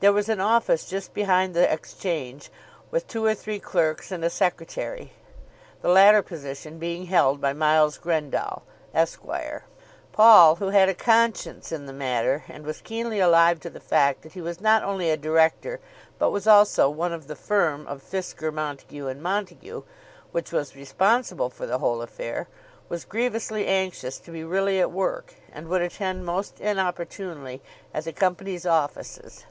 There 0.00 0.12
was 0.12 0.28
an 0.28 0.38
office 0.38 0.84
just 0.84 1.14
behind 1.14 1.54
the 1.54 1.72
Exchange, 1.72 2.50
with 2.90 3.08
two 3.08 3.24
or 3.24 3.34
three 3.34 3.58
clerks 3.58 4.12
and 4.12 4.22
a 4.22 4.28
secretary, 4.28 5.14
the 5.80 5.88
latter 5.88 6.20
position 6.20 6.78
being 6.78 7.06
held 7.06 7.40
by 7.40 7.54
Miles 7.54 7.96
Grendall, 7.96 8.64
Esq. 8.94 9.22
Paul, 10.12 10.56
who 10.56 10.68
had 10.68 10.90
a 10.90 10.94
conscience 10.94 11.72
in 11.72 11.86
the 11.86 11.92
matter 11.94 12.44
and 12.50 12.66
was 12.66 12.82
keenly 12.82 13.18
alive 13.18 13.60
to 13.60 13.70
the 13.70 13.80
fact 13.80 14.20
that 14.20 14.34
he 14.34 14.42
was 14.42 14.60
not 14.60 14.82
only 14.82 15.08
a 15.08 15.16
director 15.16 15.80
but 16.18 16.28
was 16.28 16.46
also 16.46 16.90
one 16.90 17.14
of 17.14 17.26
the 17.26 17.34
firm 17.34 17.86
of 17.86 18.02
Fisker, 18.02 18.52
Montague, 18.52 19.06
and 19.06 19.22
Montague 19.22 19.84
which 20.32 20.52
was 20.52 20.76
responsible 20.76 21.48
for 21.48 21.64
the 21.64 21.78
whole 21.78 22.02
affair, 22.02 22.46
was 22.90 23.06
grievously 23.06 23.66
anxious 23.66 24.18
to 24.18 24.30
be 24.30 24.44
really 24.44 24.78
at 24.80 24.92
work, 24.92 25.32
and 25.50 25.66
would 25.68 25.80
attend 25.80 26.26
most 26.26 26.60
inopportunely 26.60 27.62
at 27.94 28.04
the 28.04 28.12
Company's 28.12 28.66
offices. 28.66 29.46